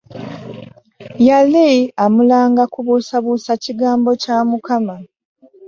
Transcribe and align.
Yali 1.27 1.67
amulanga 2.05 2.63
kubuusabuusa 2.73 3.51
kigambo 3.63 4.09
kya 4.21 4.37
Mukama. 4.49 4.95